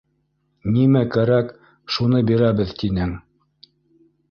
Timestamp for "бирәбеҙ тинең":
2.33-3.15